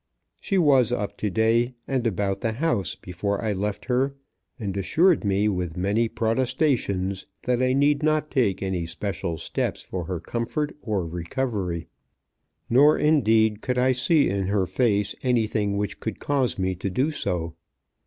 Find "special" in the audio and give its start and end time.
8.87-9.37